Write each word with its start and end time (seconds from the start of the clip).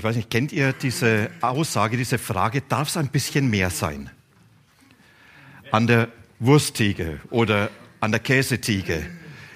Ich 0.00 0.04
weiß 0.04 0.16
nicht, 0.16 0.30
kennt 0.30 0.50
ihr 0.50 0.72
diese 0.72 1.28
Aussage, 1.42 1.98
diese 1.98 2.16
Frage, 2.16 2.62
darf 2.62 2.88
es 2.88 2.96
ein 2.96 3.08
bisschen 3.08 3.50
mehr 3.50 3.68
sein? 3.68 4.08
An 5.72 5.86
der 5.86 6.08
Wursttheke 6.38 7.20
oder 7.28 7.68
an 8.00 8.10
der 8.10 8.20
Käsetheke, 8.20 9.04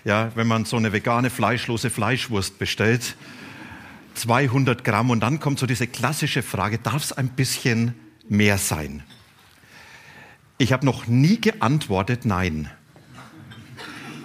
ja, 0.05 0.33
wenn 0.35 0.47
man 0.47 0.67
so 0.67 0.77
eine 0.77 0.93
vegane, 0.93 1.31
fleischlose 1.31 1.89
Fleischwurst 1.89 2.59
bestellt, 2.59 3.17
200 4.17 4.85
Gramm 4.85 5.09
und 5.09 5.21
dann 5.21 5.41
kommt 5.41 5.59
so 5.59 5.65
diese 5.65 5.87
klassische 5.87 6.43
Frage, 6.43 6.77
darf 6.77 7.05
es 7.05 7.13
ein 7.13 7.31
bisschen 7.31 7.95
mehr 8.29 8.59
sein? 8.59 9.03
Ich 10.59 10.75
habe 10.75 10.85
noch 10.85 11.07
nie 11.07 11.41
geantwortet, 11.41 12.27
nein. 12.27 12.71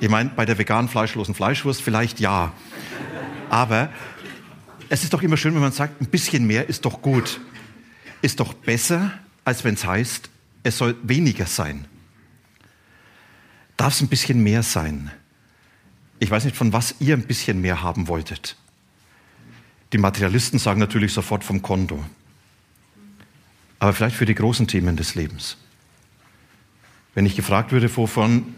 Ich 0.01 0.09
meine, 0.09 0.31
bei 0.35 0.45
der 0.45 0.57
veganen, 0.57 0.89
fleischlosen 0.89 1.33
Fleischwurst 1.33 1.81
vielleicht 1.81 2.19
ja. 2.19 2.51
Aber 3.49 3.87
es 4.89 5.03
ist 5.03 5.13
doch 5.13 5.21
immer 5.21 5.37
schön, 5.37 5.53
wenn 5.53 5.61
man 5.61 5.71
sagt, 5.71 6.01
ein 6.01 6.07
bisschen 6.07 6.45
mehr 6.45 6.67
ist 6.67 6.85
doch 6.85 7.01
gut. 7.01 7.39
Ist 8.21 8.39
doch 8.39 8.53
besser, 8.53 9.13
als 9.45 9.63
wenn 9.63 9.75
es 9.75 9.85
heißt, 9.85 10.29
es 10.63 10.77
soll 10.77 10.95
weniger 11.03 11.45
sein. 11.45 11.85
Darf 13.77 13.93
es 13.93 14.01
ein 14.01 14.09
bisschen 14.09 14.43
mehr 14.43 14.63
sein? 14.63 15.11
Ich 16.19 16.29
weiß 16.29 16.43
nicht, 16.43 16.57
von 16.57 16.73
was 16.73 16.95
ihr 16.99 17.15
ein 17.15 17.25
bisschen 17.25 17.61
mehr 17.61 17.81
haben 17.81 18.07
wolltet. 18.07 18.57
Die 19.93 19.97
Materialisten 19.97 20.59
sagen 20.59 20.79
natürlich 20.79 21.13
sofort 21.13 21.43
vom 21.43 21.61
Konto. 21.61 22.03
Aber 23.79 23.93
vielleicht 23.93 24.17
für 24.17 24.25
die 24.25 24.35
großen 24.35 24.67
Themen 24.67 24.97
des 24.97 25.15
Lebens. 25.15 25.55
Wenn 27.15 27.25
ich 27.25 27.35
gefragt 27.35 27.71
würde, 27.71 27.95
wovon 27.95 28.53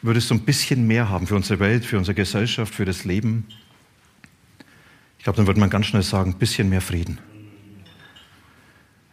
würdest 0.00 0.30
du 0.30 0.34
ein 0.34 0.40
bisschen 0.40 0.86
mehr 0.86 1.08
haben 1.08 1.26
für 1.26 1.36
unsere 1.36 1.60
Welt, 1.60 1.84
für 1.84 1.98
unsere 1.98 2.14
Gesellschaft, 2.14 2.74
für 2.74 2.84
das 2.84 3.04
Leben? 3.04 3.46
Ich 5.22 5.24
glaube, 5.24 5.36
dann 5.36 5.46
würde 5.46 5.60
man 5.60 5.70
ganz 5.70 5.86
schnell 5.86 6.02
sagen, 6.02 6.32
ein 6.32 6.38
bisschen 6.38 6.68
mehr 6.68 6.80
Frieden. 6.80 7.20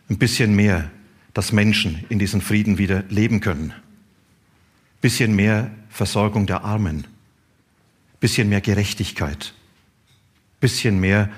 Ein 0.10 0.18
bisschen 0.18 0.56
mehr, 0.56 0.90
dass 1.36 1.52
Menschen 1.52 2.04
in 2.10 2.18
diesem 2.18 2.42
Frieden 2.42 2.80
wieder 2.80 3.04
leben 3.10 3.42
können. 3.42 3.74
Ein 3.74 5.02
bisschen 5.02 5.36
mehr 5.36 5.70
Versorgung 5.92 6.48
der 6.48 6.64
Armen. 6.64 7.02
Ein 7.04 8.20
bisschen 8.22 8.50
mehr 8.50 8.60
Gerechtigkeit. 8.60 9.54
Ein 9.54 10.60
bisschen 10.62 11.00
mehr 11.00 11.30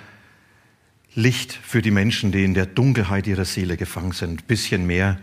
Licht 1.15 1.51
für 1.51 1.81
die 1.81 1.91
Menschen, 1.91 2.31
die 2.31 2.45
in 2.45 2.53
der 2.53 2.65
Dunkelheit 2.65 3.27
ihrer 3.27 3.43
Seele 3.43 3.75
gefangen 3.75 4.13
sind. 4.13 4.43
Ein 4.43 4.47
bisschen 4.47 4.87
mehr, 4.87 5.19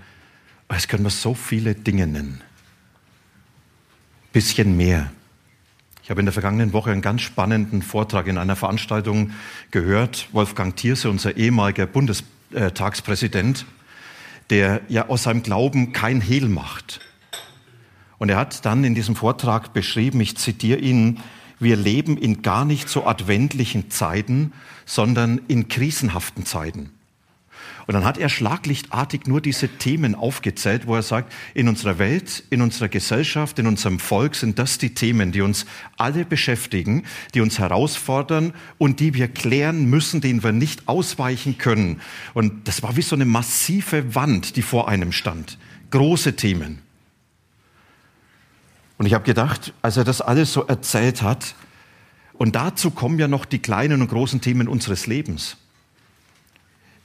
es 0.69 0.88
können 0.88 1.04
wir 1.04 1.10
so 1.10 1.32
viele 1.32 1.74
Dinge 1.74 2.06
nennen. 2.06 2.42
Ein 4.24 4.32
bisschen 4.34 4.76
mehr. 4.76 5.10
Ich 6.09 6.11
habe 6.11 6.23
in 6.23 6.25
der 6.25 6.33
vergangenen 6.33 6.73
Woche 6.73 6.91
einen 6.91 7.03
ganz 7.03 7.20
spannenden 7.20 7.83
Vortrag 7.83 8.28
in 8.28 8.39
einer 8.39 8.56
Veranstaltung 8.56 9.33
gehört. 9.70 10.28
Wolfgang 10.33 10.75
Thierse, 10.75 11.11
unser 11.11 11.37
ehemaliger 11.37 11.84
Bundestagspräsident, 11.84 13.67
der 14.48 14.81
ja 14.89 15.11
aus 15.11 15.25
seinem 15.25 15.42
Glauben 15.42 15.92
kein 15.92 16.23
Hehl 16.23 16.48
macht. 16.48 17.00
Und 18.17 18.31
er 18.31 18.39
hat 18.39 18.65
dann 18.65 18.84
in 18.84 18.95
diesem 18.95 19.17
Vortrag 19.17 19.75
beschrieben, 19.75 20.19
ich 20.22 20.38
zitiere 20.38 20.78
ihn, 20.78 21.21
wir 21.60 21.77
leben 21.77 22.16
in 22.16 22.41
gar 22.41 22.65
nicht 22.65 22.88
so 22.88 23.05
adventlichen 23.05 23.91
Zeiten, 23.91 24.55
sondern 24.87 25.43
in 25.47 25.69
krisenhaften 25.69 26.47
Zeiten. 26.47 26.88
Und 27.88 27.94
dann 27.94 28.04
hat 28.04 28.19
er 28.19 28.28
schlaglichtartig 28.28 29.26
nur 29.26 29.41
diese 29.41 29.66
Themen 29.66 30.15
aufgezählt, 30.15 30.87
wo 30.87 30.94
er 30.94 31.03
sagt, 31.03 31.32
in 31.54 31.69
unserer 31.69 31.99
Welt, 31.99 32.44
in 32.50 32.60
unserer 32.60 32.88
Gesellschaft, 32.88 33.59
in 33.59 33.66
unserem 33.66 33.99
Volk 33.99 34.34
sind 34.34 34.59
das 34.59 34.76
die 34.76 34.93
Themen, 34.93 35.32
die 35.32 35.41
uns 35.41 35.65
alle 35.97 36.26
beschäftigen, 36.26 37.04
die 37.32 37.41
uns 37.41 37.59
herausfordern 37.59 38.53
und 38.76 39.00
die 39.00 39.15
wir 39.15 39.26
klären 39.26 39.87
müssen, 39.87 40.21
denen 40.21 40.43
wir 40.43 40.53
nicht 40.53 40.87
ausweichen 40.87 41.56
können. 41.56 42.03
Und 42.34 42.69
das 42.69 42.82
war 42.82 42.94
wie 42.99 43.03
so 43.03 43.16
eine 43.16 43.25
massive 43.25 44.15
Wand, 44.15 44.56
die 44.56 44.62
vor 44.62 44.91
einem 44.91 45.10
stand. 45.10 45.56
Große 45.91 46.37
Themen. 46.37 46.81
Und 48.99 49.06
ich 49.06 49.15
habe 49.15 49.25
gedacht, 49.25 49.72
als 49.81 49.97
er 49.97 50.05
das 50.05 50.20
alles 50.20 50.53
so 50.53 50.66
erzählt 50.66 51.22
hat, 51.22 51.55
und 52.34 52.55
dazu 52.55 52.91
kommen 52.91 53.19
ja 53.19 53.28
noch 53.28 53.47
die 53.47 53.60
kleinen 53.60 54.03
und 54.03 54.09
großen 54.09 54.43
Themen 54.43 54.69
unseres 54.69 55.06
Lebens 55.06 55.56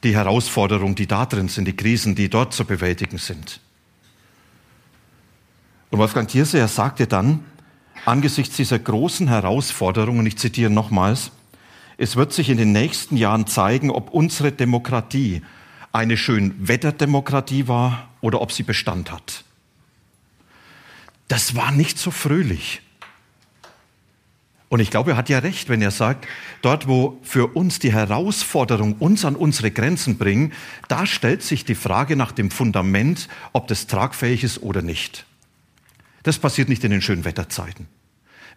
die 0.04 0.16
Herausforderungen, 0.16 0.96
die 0.96 1.08
da 1.08 1.26
drin 1.26 1.48
sind, 1.48 1.66
die 1.66 1.76
Krisen, 1.76 2.16
die 2.16 2.30
dort 2.30 2.54
zu 2.54 2.66
bewältigen 2.66 3.18
sind. 3.18 3.60
Und 5.90 6.00
Wolfgang 6.00 6.28
Thierse, 6.28 6.58
er 6.60 6.68
sagte 6.68 7.08
dann, 7.08 7.46
angesichts 8.06 8.56
dieser 8.58 8.80
großen 8.80 9.28
Herausforderungen, 9.28 10.26
ich 10.26 10.38
zitiere 10.38 10.72
nochmals, 10.72 11.32
es 11.98 12.16
wird 12.16 12.34
sich 12.34 12.50
in 12.50 12.58
den 12.58 12.72
nächsten 12.72 13.18
Jahren 13.18 13.48
zeigen, 13.48 13.92
ob 13.92 14.10
unsere 14.10 14.52
Demokratie 14.52 15.42
eine 15.92 16.18
schön 16.18 16.68
Wetterdemokratie 16.68 17.68
war 17.68 18.10
oder 18.22 18.42
ob 18.42 18.52
sie 18.52 18.64
Bestand 18.64 19.12
hat. 19.12 19.44
Das 21.28 21.56
war 21.56 21.72
nicht 21.72 21.98
so 22.00 22.12
fröhlich. 22.12 22.82
Und 24.74 24.80
ich 24.80 24.90
glaube, 24.90 25.12
er 25.12 25.18
hat 25.18 25.30
ja 25.30 25.38
recht, 25.38 25.70
wenn 25.70 25.84
er 25.84 25.92
sagt, 25.92 26.28
dort, 26.64 26.88
wo 26.88 27.20
für 27.22 27.56
uns 27.56 27.78
die 27.78 27.94
Herausforderung 27.94 28.94
uns 28.94 29.24
an 29.24 29.36
unsere 29.36 29.70
Grenzen 29.70 30.18
bringen, 30.18 30.52
da 30.88 31.06
stellt 31.06 31.44
sich 31.44 31.64
die 31.64 31.76
Frage 31.76 32.16
nach 32.16 32.32
dem 32.32 32.50
Fundament, 32.50 33.30
ob 33.52 33.68
das 33.68 33.86
tragfähig 33.86 34.44
ist 34.44 34.64
oder 34.64 34.82
nicht. 34.82 35.28
Das 36.24 36.40
passiert 36.40 36.70
nicht 36.70 36.84
in 36.84 36.90
den 36.90 37.04
schönen 37.04 37.24
Wetterzeiten. 37.24 37.86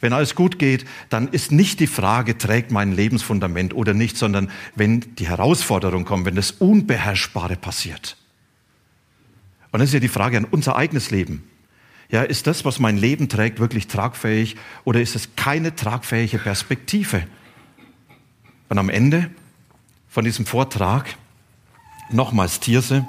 Wenn 0.00 0.15
alles 0.15 0.34
gut 0.34 0.59
geht, 0.59 0.87
dann 1.10 1.28
ist 1.28 1.53
nicht 1.53 1.81
die 1.81 1.87
Frage, 1.87 2.38
trägt 2.38 2.71
mein 2.71 2.93
Lebensfundament 2.93 3.75
oder 3.75 3.93
nicht, 3.93 4.16
sondern 4.16 4.50
wenn 4.75 5.00
die 5.16 5.28
Herausforderung 5.28 6.06
kommt, 6.06 6.25
wenn 6.25 6.34
das 6.34 6.50
Unbeherrschbare 6.50 7.56
passiert. 7.56 8.16
Und 9.71 9.81
das 9.81 9.91
ist 9.91 9.93
ja 9.93 10.00
die 10.00 10.09
Frage 10.09 10.38
an 10.38 10.47
unser 10.47 10.76
eigenes 10.76 11.10
Leben. 11.10 11.44
Ja, 12.09 12.22
ist 12.22 12.47
das, 12.47 12.65
was 12.65 12.78
mein 12.78 12.97
Leben 12.97 13.28
trägt, 13.28 13.59
wirklich 13.59 13.89
tragfähig 13.89 14.56
oder 14.84 15.00
ist 15.00 15.17
es 15.17 15.34
keine 15.34 15.75
tragfähige 15.75 16.39
Perspektive? 16.39 17.27
Und 18.69 18.78
am 18.78 18.89
Ende 18.89 19.31
von 20.09 20.25
diesem 20.25 20.47
Vortrag 20.47 21.17
nochmals 22.11 22.61
Thierse, 22.61 23.05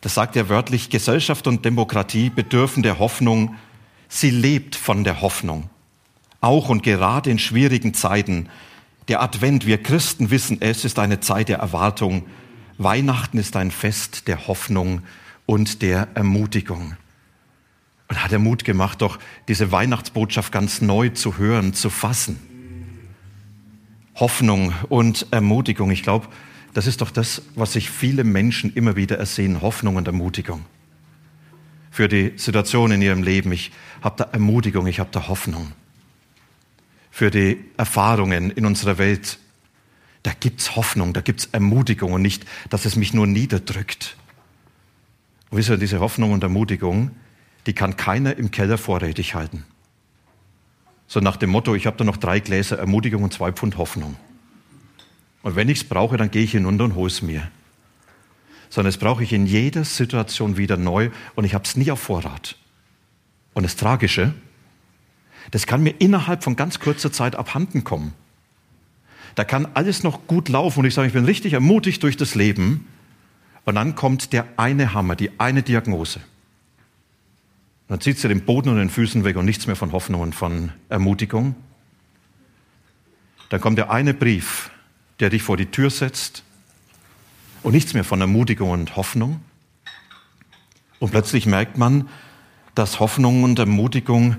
das 0.00 0.14
sagt 0.14 0.36
er 0.36 0.48
wörtlich, 0.48 0.90
Gesellschaft 0.90 1.46
und 1.46 1.64
Demokratie 1.64 2.30
bedürfen 2.30 2.82
der 2.82 2.98
Hoffnung, 2.98 3.54
sie 4.08 4.30
lebt 4.30 4.76
von 4.76 5.04
der 5.04 5.22
Hoffnung. 5.22 5.70
Auch 6.40 6.68
und 6.68 6.82
gerade 6.82 7.30
in 7.30 7.38
schwierigen 7.38 7.94
Zeiten. 7.94 8.50
Der 9.08 9.22
Advent, 9.22 9.66
wir 9.66 9.82
Christen 9.82 10.30
wissen 10.30 10.58
es, 10.60 10.84
ist 10.84 10.98
eine 10.98 11.20
Zeit 11.20 11.48
der 11.48 11.58
Erwartung. 11.58 12.26
Weihnachten 12.76 13.38
ist 13.38 13.56
ein 13.56 13.70
Fest 13.70 14.28
der 14.28 14.46
Hoffnung 14.46 15.02
und 15.46 15.80
der 15.80 16.08
Ermutigung. 16.14 16.96
Und 18.08 18.22
hat 18.22 18.32
er 18.32 18.38
Mut 18.38 18.64
gemacht, 18.64 19.00
doch 19.02 19.18
diese 19.48 19.72
Weihnachtsbotschaft 19.72 20.52
ganz 20.52 20.80
neu 20.80 21.08
zu 21.08 21.38
hören, 21.38 21.72
zu 21.72 21.90
fassen. 21.90 22.38
Hoffnung 24.16 24.72
und 24.88 25.26
Ermutigung. 25.30 25.90
Ich 25.90 26.02
glaube, 26.02 26.28
das 26.74 26.86
ist 26.86 27.00
doch 27.00 27.10
das, 27.10 27.42
was 27.54 27.72
sich 27.72 27.90
viele 27.90 28.24
Menschen 28.24 28.72
immer 28.74 28.96
wieder 28.96 29.18
ersehen. 29.18 29.62
Hoffnung 29.62 29.96
und 29.96 30.06
Ermutigung. 30.06 30.64
Für 31.90 32.08
die 32.08 32.32
Situation 32.36 32.90
in 32.90 33.02
ihrem 33.02 33.22
Leben. 33.22 33.52
Ich 33.52 33.72
habe 34.02 34.16
da 34.18 34.24
Ermutigung, 34.32 34.86
ich 34.86 35.00
habe 35.00 35.10
da 35.12 35.28
Hoffnung. 35.28 35.72
Für 37.10 37.30
die 37.30 37.64
Erfahrungen 37.76 38.50
in 38.50 38.66
unserer 38.66 38.98
Welt. 38.98 39.38
Da 40.24 40.32
gibt's 40.38 40.74
Hoffnung, 40.74 41.12
da 41.12 41.20
gibt's 41.20 41.48
Ermutigung 41.52 42.12
und 42.12 42.22
nicht, 42.22 42.44
dass 42.70 42.86
es 42.86 42.96
mich 42.96 43.14
nur 43.14 43.26
niederdrückt. 43.26 44.16
Und 45.50 45.58
wisst 45.58 45.68
ihr, 45.68 45.76
diese 45.76 46.00
Hoffnung 46.00 46.32
und 46.32 46.42
Ermutigung, 46.42 47.10
die 47.66 47.72
kann 47.72 47.96
keiner 47.96 48.36
im 48.36 48.50
Keller 48.50 48.78
vorrätig 48.78 49.34
halten. 49.34 49.64
So 51.06 51.20
nach 51.20 51.36
dem 51.36 51.50
Motto, 51.50 51.74
ich 51.74 51.86
habe 51.86 51.96
da 51.96 52.04
noch 52.04 52.16
drei 52.16 52.40
Gläser 52.40 52.78
Ermutigung 52.78 53.22
und 53.22 53.32
zwei 53.32 53.52
Pfund 53.52 53.76
Hoffnung. 53.76 54.16
Und 55.42 55.56
wenn 55.56 55.68
ich 55.68 55.78
es 55.78 55.84
brauche, 55.84 56.16
dann 56.16 56.30
gehe 56.30 56.42
ich 56.42 56.52
hinunter 56.52 56.84
und 56.84 56.94
hole 56.94 57.08
es 57.08 57.22
mir. 57.22 57.50
Sondern 58.70 58.92
das 58.92 58.98
brauche 58.98 59.22
ich 59.22 59.32
in 59.32 59.46
jeder 59.46 59.84
Situation 59.84 60.56
wieder 60.56 60.76
neu 60.76 61.10
und 61.34 61.44
ich 61.44 61.54
habe 61.54 61.64
es 61.64 61.76
nie 61.76 61.90
auf 61.90 62.00
Vorrat. 62.00 62.56
Und 63.52 63.62
das 63.62 63.76
Tragische, 63.76 64.34
das 65.50 65.66
kann 65.66 65.82
mir 65.82 65.94
innerhalb 65.98 66.42
von 66.42 66.56
ganz 66.56 66.80
kurzer 66.80 67.12
Zeit 67.12 67.36
abhanden 67.36 67.84
kommen. 67.84 68.14
Da 69.34 69.44
kann 69.44 69.68
alles 69.74 70.02
noch 70.02 70.26
gut 70.26 70.48
laufen 70.48 70.80
und 70.80 70.86
ich 70.86 70.94
sage, 70.94 71.08
ich 71.08 71.14
bin 71.14 71.24
richtig 71.24 71.52
ermutigt 71.52 72.02
durch 72.02 72.16
das 72.16 72.34
Leben. 72.34 72.86
Und 73.64 73.74
dann 73.74 73.94
kommt 73.94 74.32
der 74.32 74.46
eine 74.56 74.94
Hammer, 74.94 75.16
die 75.16 75.38
eine 75.38 75.62
Diagnose. 75.62 76.20
Dann 77.88 78.00
zieht 78.00 78.18
sie 78.18 78.28
den 78.28 78.44
Boden 78.44 78.70
und 78.70 78.76
den 78.76 78.90
Füßen 78.90 79.24
weg 79.24 79.36
und 79.36 79.44
nichts 79.44 79.66
mehr 79.66 79.76
von 79.76 79.92
Hoffnung 79.92 80.20
und 80.22 80.34
von 80.34 80.72
Ermutigung. 80.88 81.54
Dann 83.50 83.60
kommt 83.60 83.78
der 83.78 83.90
eine 83.90 84.14
Brief, 84.14 84.70
der 85.20 85.30
dich 85.30 85.42
vor 85.42 85.56
die 85.56 85.66
Tür 85.66 85.90
setzt 85.90 86.42
und 87.62 87.72
nichts 87.72 87.94
mehr 87.94 88.04
von 88.04 88.20
Ermutigung 88.20 88.70
und 88.70 88.96
Hoffnung. 88.96 89.40
Und 90.98 91.10
plötzlich 91.10 91.46
merkt 91.46 91.76
man, 91.76 92.08
dass 92.74 93.00
Hoffnung 93.00 93.42
und 93.42 93.58
Ermutigung 93.58 94.38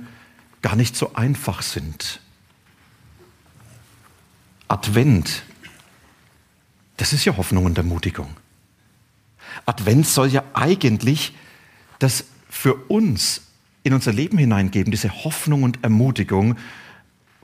gar 0.62 0.76
nicht 0.76 0.96
so 0.96 1.14
einfach 1.14 1.62
sind. 1.62 2.20
Advent, 4.68 5.44
das 6.98 7.14
ist 7.14 7.24
ja 7.26 7.38
Hoffnung 7.38 7.66
und 7.66 7.78
Ermutigung. 7.78 8.36
Advent 9.66 10.08
soll 10.08 10.30
ja 10.30 10.44
eigentlich 10.54 11.34
das 12.00 12.26
für 12.56 12.76
uns 12.88 13.42
in 13.84 13.94
unser 13.94 14.14
Leben 14.14 14.38
hineingeben, 14.38 14.90
diese 14.90 15.26
Hoffnung 15.26 15.64
und 15.64 15.84
Ermutigung, 15.84 16.56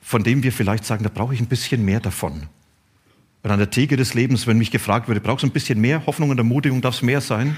von 0.01 0.23
dem 0.23 0.41
wir 0.41 0.53
vielleicht 0.53 0.85
sagen, 0.85 1.03
da 1.03 1.09
brauche 1.09 1.33
ich 1.33 1.41
ein 1.41 1.47
bisschen 1.47 1.83
mehr 1.83 1.99
davon. 1.99 2.47
Und 3.43 3.51
an 3.51 3.59
der 3.59 3.69
Theke 3.69 3.97
des 3.97 4.13
Lebens, 4.13 4.47
wenn 4.47 4.57
mich 4.57 4.71
gefragt 4.71 5.09
würde, 5.09 5.19
brauchst 5.19 5.43
du 5.43 5.47
ein 5.47 5.51
bisschen 5.51 5.81
mehr 5.81 6.05
Hoffnung 6.05 6.29
und 6.29 6.37
Ermutigung, 6.37 6.81
darf 6.81 6.95
es 6.95 7.01
mehr 7.01 7.19
sein? 7.19 7.57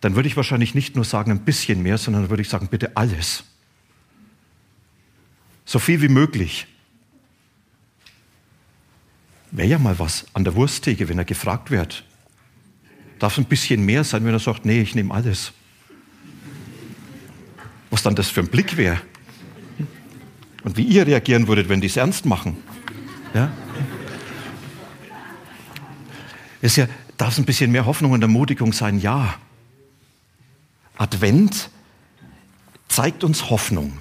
Dann 0.00 0.16
würde 0.16 0.28
ich 0.28 0.36
wahrscheinlich 0.36 0.74
nicht 0.74 0.96
nur 0.96 1.04
sagen 1.04 1.30
ein 1.30 1.44
bisschen 1.44 1.82
mehr, 1.84 1.98
sondern 1.98 2.30
würde 2.30 2.42
ich 2.42 2.48
sagen, 2.48 2.66
bitte 2.68 2.96
alles. 2.96 3.44
So 5.64 5.78
viel 5.78 6.02
wie 6.02 6.08
möglich. 6.08 6.66
Wäre 9.52 9.68
ja 9.68 9.78
mal 9.78 9.98
was 10.00 10.26
an 10.34 10.42
der 10.42 10.56
Wursttheke, 10.56 11.08
wenn 11.08 11.18
er 11.18 11.24
gefragt 11.24 11.70
wird. 11.70 12.04
Darf 13.20 13.34
es 13.34 13.38
ein 13.38 13.44
bisschen 13.44 13.86
mehr 13.86 14.02
sein, 14.02 14.24
wenn 14.24 14.32
er 14.32 14.40
sagt, 14.40 14.64
nee, 14.64 14.80
ich 14.80 14.96
nehme 14.96 15.14
alles. 15.14 15.52
Was 18.00 18.04
dann 18.04 18.14
das 18.14 18.30
für 18.30 18.40
ein 18.40 18.48
Blick 18.48 18.78
wäre. 18.78 18.98
Und 20.62 20.78
wie 20.78 20.84
ihr 20.84 21.06
reagieren 21.06 21.48
würdet, 21.48 21.68
wenn 21.68 21.82
die 21.82 21.86
es 21.86 21.98
ernst 21.98 22.24
machen. 22.24 22.56
Ja? 23.34 23.52
Ist 26.62 26.78
ja, 26.78 26.86
darf 27.18 27.36
ein 27.36 27.44
bisschen 27.44 27.70
mehr 27.70 27.84
Hoffnung 27.84 28.12
und 28.12 28.22
Ermutigung 28.22 28.72
sein? 28.72 28.98
Ja. 29.00 29.34
Advent 30.96 31.68
zeigt 32.88 33.22
uns 33.22 33.50
Hoffnung. 33.50 33.98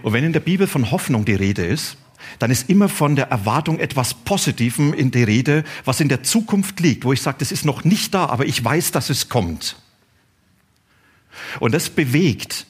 Und 0.00 0.14
wenn 0.14 0.24
in 0.24 0.32
der 0.32 0.40
Bibel 0.40 0.66
von 0.66 0.90
Hoffnung 0.90 1.26
die 1.26 1.34
Rede 1.34 1.66
ist, 1.66 1.98
dann 2.38 2.50
ist 2.50 2.70
immer 2.70 2.88
von 2.88 3.16
der 3.16 3.28
Erwartung 3.28 3.78
etwas 3.78 4.14
Positivem 4.14 4.94
in 4.94 5.10
der 5.10 5.26
Rede, 5.26 5.62
was 5.84 6.00
in 6.00 6.08
der 6.08 6.22
Zukunft 6.22 6.80
liegt, 6.80 7.04
wo 7.04 7.12
ich 7.12 7.20
sage, 7.20 7.36
das 7.40 7.52
ist 7.52 7.66
noch 7.66 7.84
nicht 7.84 8.14
da, 8.14 8.30
aber 8.30 8.46
ich 8.46 8.64
weiß, 8.64 8.92
dass 8.92 9.10
es 9.10 9.28
kommt. 9.28 9.76
Und 11.60 11.74
das 11.74 11.90
bewegt, 11.90 12.64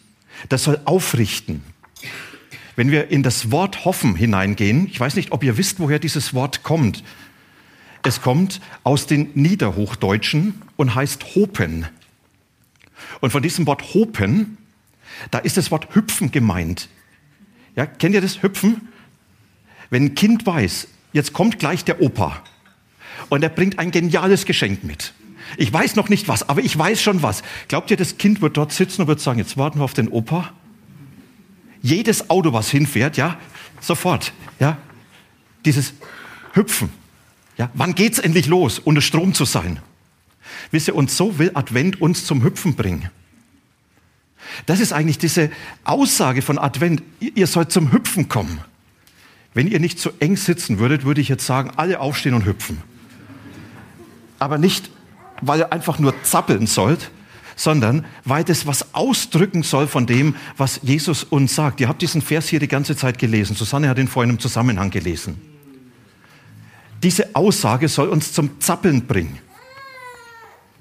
das 0.48 0.64
soll 0.64 0.80
aufrichten. 0.84 1.62
Wenn 2.76 2.90
wir 2.90 3.10
in 3.10 3.22
das 3.22 3.50
Wort 3.50 3.84
hoffen 3.84 4.16
hineingehen, 4.16 4.86
ich 4.86 5.00
weiß 5.00 5.16
nicht, 5.16 5.32
ob 5.32 5.42
ihr 5.42 5.56
wisst, 5.56 5.80
woher 5.80 5.98
dieses 5.98 6.34
Wort 6.34 6.62
kommt. 6.62 7.02
Es 8.02 8.20
kommt 8.20 8.60
aus 8.84 9.06
den 9.06 9.30
Niederhochdeutschen 9.34 10.62
und 10.76 10.94
heißt 10.94 11.34
hopen. 11.34 11.86
Und 13.20 13.30
von 13.30 13.42
diesem 13.42 13.66
Wort 13.66 13.94
hopen, 13.94 14.58
da 15.30 15.38
ist 15.38 15.56
das 15.56 15.70
Wort 15.70 15.94
hüpfen 15.94 16.30
gemeint. 16.30 16.88
Ja, 17.74 17.86
kennt 17.86 18.14
ihr 18.14 18.20
das 18.20 18.42
Hüpfen? 18.42 18.88
Wenn 19.90 20.04
ein 20.04 20.14
Kind 20.14 20.46
weiß, 20.46 20.88
jetzt 21.12 21.32
kommt 21.32 21.58
gleich 21.58 21.84
der 21.84 22.00
Opa 22.00 22.42
und 23.28 23.42
er 23.42 23.48
bringt 23.48 23.78
ein 23.78 23.90
geniales 23.90 24.44
Geschenk 24.44 24.84
mit. 24.84 25.14
Ich 25.56 25.72
weiß 25.72 25.96
noch 25.96 26.08
nicht 26.08 26.28
was, 26.28 26.48
aber 26.48 26.62
ich 26.62 26.76
weiß 26.76 27.00
schon 27.00 27.22
was. 27.22 27.42
Glaubt 27.68 27.90
ihr, 27.90 27.96
das 27.96 28.18
Kind 28.18 28.42
wird 28.42 28.56
dort 28.56 28.72
sitzen 28.72 29.02
und 29.02 29.08
wird 29.08 29.20
sagen, 29.20 29.38
jetzt 29.38 29.56
warten 29.56 29.78
wir 29.78 29.84
auf 29.84 29.94
den 29.94 30.08
Opa? 30.08 30.52
Jedes 31.82 32.30
Auto, 32.30 32.52
was 32.52 32.68
hinfährt, 32.68 33.16
ja, 33.16 33.38
sofort, 33.80 34.32
ja, 34.58 34.78
dieses 35.64 35.94
Hüpfen. 36.52 36.90
Ja, 37.56 37.70
wann 37.74 37.94
geht's 37.94 38.18
endlich 38.18 38.46
los, 38.46 38.78
unter 38.78 39.00
Strom 39.00 39.34
zu 39.34 39.44
sein? 39.44 39.80
Wisst 40.70 40.88
ihr, 40.88 40.94
und 40.94 41.10
so 41.10 41.38
will 41.38 41.52
Advent 41.54 42.00
uns 42.00 42.24
zum 42.24 42.42
Hüpfen 42.42 42.74
bringen. 42.74 43.10
Das 44.66 44.80
ist 44.80 44.92
eigentlich 44.92 45.18
diese 45.18 45.50
Aussage 45.84 46.42
von 46.42 46.58
Advent. 46.58 47.02
Ihr 47.20 47.46
sollt 47.46 47.72
zum 47.72 47.92
Hüpfen 47.92 48.28
kommen. 48.28 48.60
Wenn 49.54 49.68
ihr 49.68 49.80
nicht 49.80 49.98
so 49.98 50.10
eng 50.20 50.36
sitzen 50.36 50.78
würdet, 50.78 51.04
würde 51.04 51.20
ich 51.20 51.28
jetzt 51.28 51.46
sagen, 51.46 51.70
alle 51.76 52.00
aufstehen 52.00 52.34
und 52.34 52.44
hüpfen. 52.44 52.82
Aber 54.38 54.58
nicht, 54.58 54.90
weil 55.40 55.60
ihr 55.60 55.72
einfach 55.72 55.98
nur 55.98 56.14
zappeln 56.22 56.66
sollt, 56.66 57.10
sondern 57.56 58.04
weil 58.24 58.44
das 58.44 58.66
was 58.66 58.94
ausdrücken 58.94 59.62
soll 59.62 59.86
von 59.86 60.06
dem, 60.06 60.36
was 60.56 60.80
Jesus 60.82 61.24
uns 61.24 61.54
sagt. 61.54 61.80
Ihr 61.80 61.88
habt 61.88 62.02
diesen 62.02 62.22
Vers 62.22 62.48
hier 62.48 62.60
die 62.60 62.68
ganze 62.68 62.96
Zeit 62.96 63.18
gelesen. 63.18 63.56
Susanne 63.56 63.88
hat 63.88 63.98
ihn 63.98 64.08
vorhin 64.08 64.30
im 64.30 64.38
Zusammenhang 64.38 64.90
gelesen. 64.90 65.40
Diese 67.02 67.34
Aussage 67.34 67.88
soll 67.88 68.08
uns 68.08 68.32
zum 68.32 68.60
Zappeln 68.60 69.06
bringen. 69.06 69.38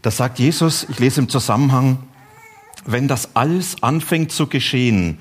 Da 0.01 0.11
sagt 0.11 0.39
Jesus, 0.39 0.85
ich 0.89 0.99
lese 0.99 1.21
im 1.21 1.29
Zusammenhang, 1.29 1.97
wenn 2.85 3.07
das 3.07 3.35
alles 3.35 3.81
anfängt 3.81 4.31
zu 4.31 4.47
geschehen, 4.47 5.17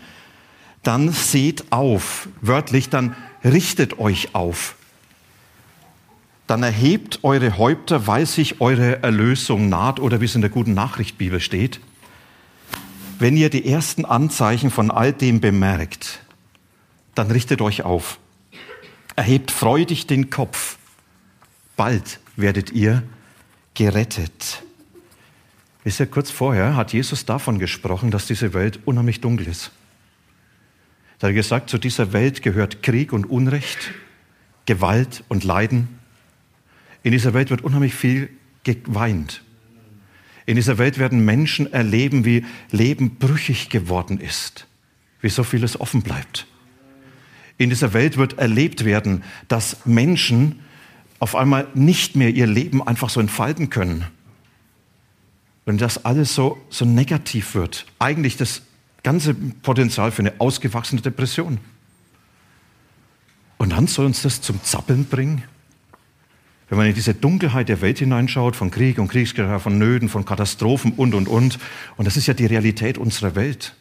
dann 0.82 1.10
seht 1.12 1.72
auf, 1.72 2.28
wörtlich, 2.42 2.90
dann 2.90 3.16
richtet 3.42 3.98
euch 3.98 4.34
auf. 4.34 4.76
Dann 6.46 6.62
erhebt 6.62 7.20
eure 7.22 7.56
Häupter, 7.56 8.06
weil 8.06 8.26
sich 8.26 8.60
eure 8.60 9.02
Erlösung 9.02 9.68
naht 9.68 9.98
oder 9.98 10.20
wie 10.20 10.26
es 10.26 10.34
in 10.34 10.42
der 10.42 10.50
guten 10.50 10.74
Nachricht 10.74 11.16
Bibel 11.16 11.40
steht. 11.40 11.80
Wenn 13.18 13.36
ihr 13.36 13.48
die 13.48 13.66
ersten 13.66 14.04
Anzeichen 14.04 14.70
von 14.70 14.90
all 14.90 15.12
dem 15.12 15.40
bemerkt, 15.40 16.20
dann 17.14 17.30
richtet 17.30 17.62
euch 17.62 17.82
auf. 17.82 18.18
Erhebt 19.16 19.50
freudig 19.50 20.06
den 20.06 20.30
Kopf. 20.30 20.78
Bald 21.76 22.20
werdet 22.36 22.70
ihr 22.72 23.02
gerettet. 23.74 24.62
Wisst 25.84 26.00
ihr, 26.00 26.06
kurz 26.06 26.30
vorher 26.30 26.76
hat 26.76 26.92
Jesus 26.92 27.24
davon 27.24 27.58
gesprochen, 27.58 28.10
dass 28.10 28.26
diese 28.26 28.54
Welt 28.54 28.80
unheimlich 28.84 29.20
dunkel 29.20 29.46
ist. 29.46 29.70
Da 31.18 31.28
hat 31.28 31.30
er 31.30 31.34
gesagt, 31.34 31.70
zu 31.70 31.78
dieser 31.78 32.12
Welt 32.12 32.42
gehört 32.42 32.82
Krieg 32.82 33.12
und 33.12 33.26
Unrecht, 33.26 33.92
Gewalt 34.66 35.24
und 35.28 35.44
Leiden. 35.44 36.00
In 37.04 37.12
dieser 37.12 37.34
Welt 37.34 37.50
wird 37.50 37.62
unheimlich 37.62 37.94
viel 37.94 38.30
geweint. 38.64 39.42
In 40.46 40.56
dieser 40.56 40.78
Welt 40.78 40.98
werden 40.98 41.24
Menschen 41.24 41.72
erleben, 41.72 42.24
wie 42.24 42.44
Leben 42.70 43.16
brüchig 43.16 43.68
geworden 43.68 44.18
ist, 44.18 44.66
wie 45.20 45.28
so 45.28 45.44
vieles 45.44 45.78
offen 45.78 46.02
bleibt. 46.02 46.46
In 47.58 47.68
dieser 47.68 47.92
Welt 47.92 48.16
wird 48.16 48.38
erlebt 48.38 48.84
werden, 48.84 49.22
dass 49.48 49.84
Menschen 49.86 50.60
auf 51.18 51.36
einmal 51.36 51.68
nicht 51.74 52.16
mehr 52.16 52.30
ihr 52.30 52.46
Leben 52.46 52.82
einfach 52.82 53.10
so 53.10 53.20
entfalten 53.20 53.70
können. 53.70 54.06
Wenn 55.66 55.78
das 55.78 56.06
alles 56.06 56.34
so, 56.34 56.58
so 56.70 56.86
negativ 56.86 57.54
wird, 57.54 57.86
eigentlich 57.98 58.38
das 58.38 58.62
ganze 59.02 59.34
Potenzial 59.34 60.10
für 60.10 60.22
eine 60.22 60.40
ausgewachsene 60.40 61.02
Depression. 61.02 61.58
Und 63.58 63.70
dann 63.70 63.86
soll 63.86 64.06
uns 64.06 64.22
das 64.22 64.40
zum 64.40 64.62
Zappeln 64.62 65.04
bringen? 65.04 65.44
Wenn 66.68 66.78
man 66.78 66.86
in 66.86 66.94
diese 66.94 67.14
Dunkelheit 67.14 67.68
der 67.68 67.80
Welt 67.80 67.98
hineinschaut, 67.98 68.56
von 68.56 68.70
Krieg 68.70 68.98
und 68.98 69.08
Kriegsgefahr, 69.08 69.60
von 69.60 69.78
Nöten, 69.78 70.08
von 70.08 70.24
Katastrophen 70.24 70.92
und, 70.92 71.14
und, 71.14 71.28
und. 71.28 71.58
Und 71.96 72.06
das 72.06 72.16
ist 72.16 72.26
ja 72.26 72.34
die 72.34 72.46
Realität 72.46 72.96
unserer 72.96 73.34
Welt. 73.34 73.74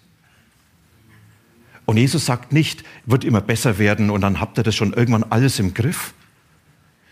Und 1.85 1.97
Jesus 1.97 2.25
sagt 2.25 2.53
nicht, 2.53 2.83
wird 3.05 3.23
immer 3.23 3.41
besser 3.41 3.77
werden 3.77 4.09
und 4.09 4.21
dann 4.21 4.39
habt 4.39 4.57
ihr 4.57 4.63
das 4.63 4.75
schon 4.75 4.93
irgendwann 4.93 5.23
alles 5.23 5.59
im 5.59 5.73
Griff. 5.73 6.13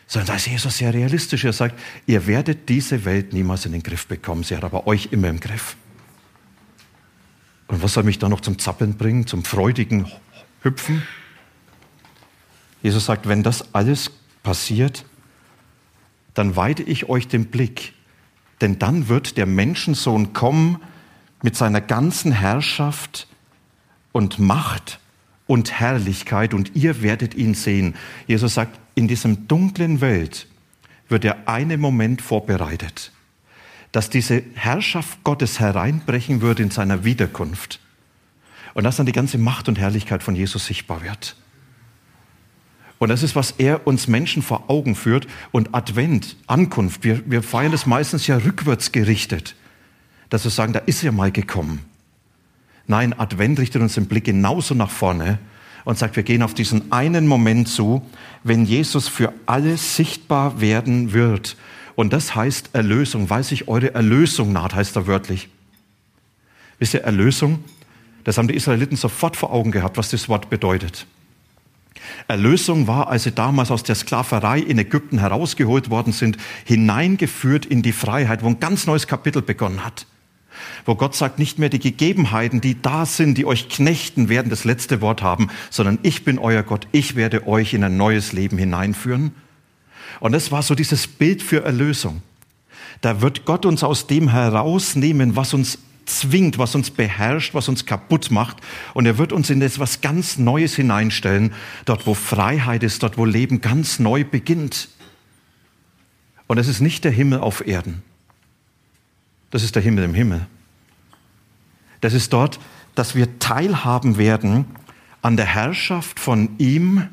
Sondern 0.08 0.28
da 0.28 0.36
ist 0.36 0.48
Jesus 0.48 0.78
sehr 0.78 0.94
realistisch. 0.94 1.46
Er 1.46 1.54
sagt, 1.54 1.80
ihr 2.06 2.28
werdet 2.28 2.68
diese 2.68 3.06
Welt 3.06 3.32
niemals 3.32 3.66
in 3.66 3.72
den 3.72 3.84
Griff 3.84 4.08
bekommen. 4.08 4.44
Sie 4.44 4.56
hat 4.56 4.64
aber 4.64 4.88
euch 4.88 5.10
immer 5.12 5.30
im 5.30 5.40
Griff. 5.40 5.78
Und 7.68 7.82
was 7.82 7.94
soll 7.94 8.04
mich 8.04 8.20
da 8.20 8.28
noch 8.28 8.42
zum 8.42 8.60
Zappeln 8.60 8.98
bringen, 8.98 9.26
zum 9.26 9.46
freudigen 9.46 10.12
Hüpfen? 10.64 11.04
Jesus 12.84 13.06
sagt, 13.06 13.30
wenn 13.30 13.44
das 13.44 13.74
alles 13.74 14.12
passiert, 14.44 15.06
dann 16.34 16.56
weide 16.56 16.84
ich 16.84 17.10
euch 17.10 17.28
den 17.28 17.46
Blick, 17.46 17.94
denn 18.62 18.80
dann 18.80 19.08
wird 19.08 19.38
der 19.38 19.46
Menschensohn 19.46 20.34
kommen 20.34 20.78
mit 21.42 21.56
seiner 21.56 21.82
ganzen 21.82 22.32
Herrschaft 22.32 23.28
und 24.12 24.40
Macht 24.40 25.00
und 25.48 25.72
Herrlichkeit 25.72 26.54
und 26.54 26.76
ihr 26.76 27.02
werdet 27.02 27.34
ihn 27.36 27.56
sehen. 27.56 27.96
Jesus 28.28 28.54
sagt, 28.54 28.80
in 28.96 29.08
diesem 29.08 29.48
dunklen 29.48 30.02
Welt 30.02 30.48
wird 31.10 31.24
der 31.24 31.50
eine 31.50 31.78
Moment 31.78 32.22
vorbereitet 32.22 33.12
dass 33.92 34.10
diese 34.10 34.44
Herrschaft 34.56 35.24
Gottes 35.24 35.60
hereinbrechen 35.60 36.42
würde 36.42 36.64
in 36.64 36.72
seiner 36.72 37.04
Wiederkunft. 37.04 37.80
Und 38.74 38.86
dass 38.86 38.96
dann 38.96 39.06
die 39.06 39.12
ganze 39.12 39.38
Macht 39.38 39.68
und 39.68 39.78
Herrlichkeit 39.78 40.24
von 40.24 40.36
Jesus 40.36 40.66
sichtbar 40.66 41.04
wird. 41.04 41.36
Und 43.02 43.10
das 43.10 43.24
ist, 43.24 43.36
was 43.36 43.56
er 43.58 43.88
uns 43.88 44.08
Menschen 44.08 44.44
vor 44.44 44.66
Augen 44.70 44.94
führt. 44.94 45.26
Und 45.52 45.74
Advent, 45.74 46.36
Ankunft, 46.46 47.04
wir, 47.04 47.24
wir 47.26 47.42
feiern 47.42 47.74
es 47.74 47.88
meistens 47.88 48.28
ja 48.28 48.38
rückwärts 48.38 48.92
gerichtet. 48.92 49.56
Dass 50.30 50.44
wir 50.44 50.52
sagen, 50.52 50.72
da 50.72 50.78
ist 50.78 51.04
er 51.04 51.12
mal 51.12 51.32
gekommen. 51.32 51.80
Nein, 52.86 53.18
Advent 53.18 53.58
richtet 53.58 53.82
uns 53.82 53.96
den 53.96 54.06
Blick 54.06 54.26
genauso 54.26 54.76
nach 54.76 54.92
vorne 54.92 55.40
und 55.84 55.98
sagt, 55.98 56.16
wir 56.16 56.22
gehen 56.22 56.44
auf 56.44 56.54
diesen 56.54 56.92
einen 56.92 57.26
Moment 57.26 57.70
zu, 57.70 58.08
wenn 58.44 58.66
Jesus 58.66 59.08
für 59.08 59.34
alle 59.48 59.78
sichtbar 59.78 60.62
werden 60.62 61.12
wird. 61.12 61.58
Und 61.96 62.14
das 62.14 62.36
heißt 62.36 62.70
Erlösung. 62.74 63.28
Weiß 63.32 63.52
ich, 63.52 63.68
eure 63.68 63.96
Erlösung 63.96 64.54
naht, 64.54 64.76
heißt 64.76 64.96
da 64.96 65.08
wörtlich. 65.08 65.50
Wisst 66.78 66.94
ihr, 66.94 67.02
Erlösung, 67.02 67.64
das 68.26 68.38
haben 68.38 68.48
die 68.48 68.56
Israeliten 68.56 68.96
sofort 68.96 69.38
vor 69.38 69.52
Augen 69.52 69.72
gehabt, 69.72 69.98
was 69.98 70.12
das 70.12 70.30
Wort 70.30 70.52
bedeutet. 70.52 71.08
Erlösung 72.28 72.88
war, 72.88 73.10
als 73.10 73.24
sie 73.24 73.32
damals 73.32 73.72
aus 73.72 73.84
der 73.84 73.96
Sklaverei 73.96 74.60
in 74.60 74.78
Ägypten 74.78 75.20
herausgeholt 75.20 75.90
worden 75.90 76.14
sind, 76.14 76.38
hineingeführt 76.66 77.66
in 77.66 77.82
die 77.82 77.92
Freiheit, 77.92 78.44
wo 78.44 78.48
ein 78.48 78.60
ganz 78.60 78.88
neues 78.88 79.08
Kapitel 79.08 79.42
begonnen 79.42 79.86
hat. 79.86 80.06
Wo 80.86 80.96
Gott 80.96 81.16
sagt, 81.16 81.40
nicht 81.40 81.60
mehr 81.60 81.70
die 81.70 81.80
Gegebenheiten, 81.80 82.62
die 82.62 82.82
da 82.82 83.06
sind, 83.06 83.38
die 83.38 83.46
euch 83.46 83.70
knechten, 83.70 84.30
werden 84.30 84.50
das 84.50 84.64
letzte 84.64 85.02
Wort 85.02 85.22
haben, 85.22 85.50
sondern 85.70 86.00
ich 86.04 86.24
bin 86.24 86.40
euer 86.40 86.64
Gott, 86.64 86.88
ich 86.92 87.16
werde 87.16 87.48
euch 87.48 87.74
in 87.74 87.84
ein 87.84 87.98
neues 87.98 88.34
Leben 88.34 88.58
hineinführen. 88.58 89.34
Und 90.20 90.34
das 90.34 90.52
war 90.52 90.62
so 90.62 90.76
dieses 90.76 91.08
Bild 91.08 91.42
für 91.42 91.64
Erlösung. 91.64 92.22
Da 93.02 93.22
wird 93.22 93.46
Gott 93.46 93.66
uns 93.66 93.84
aus 93.84 94.08
dem 94.08 94.30
herausnehmen, 94.30 95.36
was 95.36 95.54
uns 95.54 95.80
zwingt, 96.20 96.58
was 96.58 96.76
uns 96.76 96.92
beherrscht, 96.92 97.54
was 97.54 97.68
uns 97.68 97.86
kaputt 97.86 98.32
macht. 98.32 98.58
Und 98.94 99.06
er 99.06 99.18
wird 99.18 99.34
uns 99.34 99.50
in 99.50 99.62
etwas 99.62 100.02
ganz 100.02 100.38
Neues 100.38 100.76
hineinstellen, 100.76 101.54
dort 101.86 102.08
wo 102.08 102.14
Freiheit 102.14 102.84
ist, 102.84 103.04
dort 103.04 103.18
wo 103.18 103.26
Leben 103.26 103.62
ganz 103.62 104.00
neu 104.00 104.24
beginnt. 104.24 104.90
Und 106.48 106.58
es 106.58 106.68
ist 106.68 106.82
nicht 106.82 107.04
der 107.04 107.12
Himmel 107.12 107.40
auf 107.40 107.66
Erden. 107.66 108.04
Das 109.52 109.64
ist 109.64 109.76
der 109.76 109.82
Himmel 109.82 110.06
im 110.06 110.14
Himmel. 110.14 110.48
Das 112.02 112.14
ist 112.14 112.34
dort, 112.34 112.60
dass 112.96 113.16
wir 113.16 113.40
teilhaben 113.40 114.18
werden 114.18 114.66
an 115.22 115.38
der 115.38 115.46
Herrschaft 115.46 116.20
von 116.20 116.50
ihm, 116.58 117.08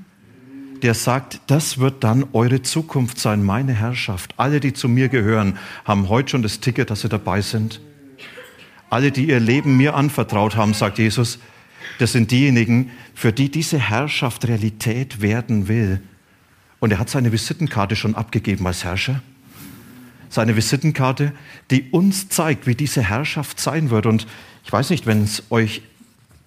der 0.83 0.95
sagt, 0.95 1.41
das 1.49 1.79
wird 1.79 2.05
dann 2.05 2.25
eure 2.33 2.63
Zukunft 2.63 3.19
sein, 3.19 3.43
meine 3.43 3.75
Herrschaft. 3.75 4.35
Alle, 4.37 4.61
die 4.61 4.73
zu 4.73 4.89
mir 4.89 5.09
gehören, 5.09 5.59
haben 5.85 6.09
heute 6.09 6.31
schon 6.31 6.43
das 6.43 6.61
Ticket, 6.61 6.91
dass 6.91 7.03
sie 7.03 7.09
dabei 7.09 7.43
sind. 7.43 7.81
Alle, 8.91 9.13
die 9.13 9.29
ihr 9.29 9.41
Leben 9.41 9.77
mir 9.77 9.95
anvertraut 9.95 10.57
haben, 10.57 10.73
sagt 10.73 10.99
Jesus, 10.99 11.39
das 11.99 12.13
sind 12.13 12.31
diejenigen, 12.31 12.91
für 13.15 13.33
die 13.33 13.51
diese 13.51 13.79
Herrschaft 13.79 14.47
Realität 14.47 15.21
werden 15.21 15.69
will. 15.69 16.01
Und 16.81 16.93
er 16.93 16.99
hat 16.99 17.11
seine 17.11 17.33
Visitenkarte 17.33 17.97
schon 17.97 18.15
abgegeben 18.15 18.67
als 18.67 18.85
Herrscher. 18.85 19.21
Seine 20.31 20.57
Visitenkarte, 20.57 21.33
die 21.71 21.91
uns 21.91 22.29
zeigt, 22.29 22.67
wie 22.67 22.75
diese 22.75 23.03
Herrschaft 23.03 23.61
sein 23.61 23.91
wird. 23.91 24.07
Und 24.07 24.27
ich 24.65 24.73
weiß 24.73 24.91
nicht, 24.91 25.07
wenn 25.07 25.25
es 25.25 25.43
euch 25.51 25.83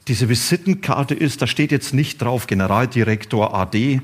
diese 0.07 0.29
Visitenkarte 0.29 1.13
ist, 1.13 1.41
da 1.41 1.47
steht 1.47 1.71
jetzt 1.71 1.93
nicht 1.93 2.21
drauf 2.21 2.47
Generaldirektor 2.47 3.53
AD 3.53 4.01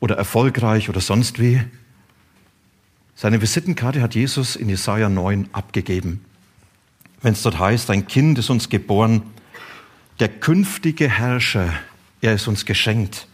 oder 0.00 0.16
erfolgreich 0.16 0.88
oder 0.88 1.00
sonst 1.00 1.38
wie. 1.38 1.62
Seine 3.14 3.40
Visitenkarte 3.40 4.02
hat 4.02 4.14
Jesus 4.14 4.56
in 4.56 4.68
Jesaja 4.68 5.08
9 5.08 5.48
abgegeben 5.52 6.20
wenn 7.26 7.32
es 7.32 7.42
dort 7.42 7.58
heißt, 7.58 7.90
ein 7.90 8.06
Kind 8.06 8.38
ist 8.38 8.50
uns 8.50 8.68
geboren, 8.68 9.20
der 10.20 10.28
künftige 10.28 11.08
Herrscher, 11.08 11.74
er 12.20 12.34
ist 12.34 12.46
uns 12.46 12.64
geschenkt. 12.64 13.26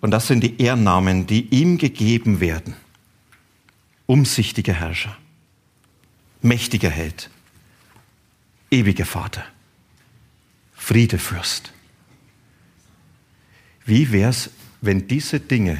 Und 0.00 0.10
das 0.10 0.26
sind 0.26 0.42
die 0.42 0.58
Ehrnamen, 0.58 1.26
die 1.26 1.48
ihm 1.50 1.76
gegeben 1.76 2.40
werden. 2.40 2.74
Umsichtiger 4.06 4.72
Herrscher, 4.72 5.14
mächtiger 6.40 6.88
Held, 6.88 7.28
ewiger 8.70 9.04
Vater, 9.04 9.44
Friedefürst. 10.72 11.74
Wie 13.84 14.12
wär's, 14.12 14.48
wenn 14.80 15.08
diese 15.08 15.40
Dinge 15.40 15.76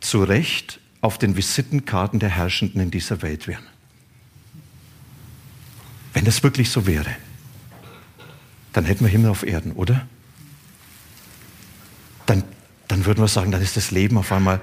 zu 0.00 0.24
Recht 0.24 0.80
auf 1.00 1.16
den 1.16 1.36
Visitenkarten 1.36 2.18
der 2.18 2.30
Herrschenden 2.30 2.80
in 2.80 2.90
dieser 2.90 3.22
Welt 3.22 3.46
wären? 3.46 3.75
Wenn 6.16 6.24
das 6.24 6.42
wirklich 6.42 6.70
so 6.70 6.86
wäre, 6.86 7.14
dann 8.72 8.86
hätten 8.86 9.04
wir 9.04 9.10
Himmel 9.10 9.28
auf 9.28 9.42
Erden, 9.42 9.72
oder? 9.72 10.06
Dann, 12.24 12.42
dann 12.88 13.04
würden 13.04 13.20
wir 13.22 13.28
sagen, 13.28 13.50
dann 13.50 13.60
ist 13.60 13.76
das 13.76 13.90
Leben 13.90 14.16
auf 14.16 14.32
einmal 14.32 14.62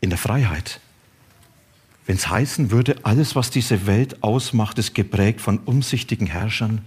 in 0.00 0.08
der 0.08 0.18
Freiheit. 0.18 0.80
Wenn 2.06 2.16
es 2.16 2.26
heißen 2.26 2.70
würde, 2.70 2.96
alles, 3.02 3.36
was 3.36 3.50
diese 3.50 3.86
Welt 3.86 4.22
ausmacht, 4.22 4.78
ist 4.78 4.94
geprägt 4.94 5.42
von 5.42 5.58
umsichtigen 5.58 6.26
Herrschern, 6.26 6.80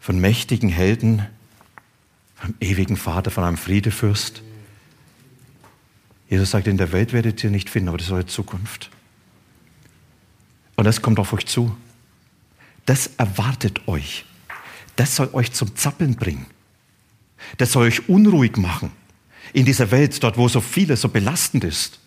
von 0.00 0.18
mächtigen 0.18 0.70
Helden, 0.70 1.26
vom 2.34 2.54
ewigen 2.60 2.96
Vater, 2.96 3.30
von 3.30 3.44
einem 3.44 3.58
Friedefürst. 3.58 4.40
Jesus 6.30 6.50
sagt, 6.50 6.66
in 6.66 6.78
der 6.78 6.92
Welt 6.92 7.12
werdet 7.12 7.44
ihr 7.44 7.50
nicht 7.50 7.68
finden, 7.68 7.90
aber 7.90 7.98
das 7.98 8.06
ist 8.06 8.12
eure 8.14 8.24
Zukunft. 8.24 8.88
Und 10.76 10.84
das 10.84 11.02
kommt 11.02 11.18
auf 11.18 11.34
euch 11.34 11.44
zu 11.44 11.76
das 12.86 13.10
erwartet 13.18 13.86
euch. 13.88 14.24
Das 14.96 15.16
soll 15.16 15.28
euch 15.32 15.52
zum 15.52 15.76
Zappeln 15.76 16.16
bringen. 16.16 16.46
Das 17.58 17.72
soll 17.72 17.86
euch 17.86 18.08
unruhig 18.08 18.56
machen. 18.56 18.90
In 19.52 19.66
dieser 19.66 19.90
Welt, 19.90 20.22
dort 20.22 20.38
wo 20.38 20.48
so 20.48 20.60
vieles 20.60 21.00
so 21.00 21.08
belastend 21.08 21.64
ist. 21.64 22.00